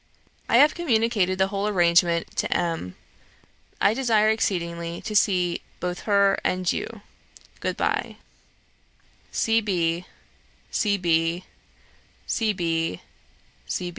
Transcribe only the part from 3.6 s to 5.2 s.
I desire exceedingly to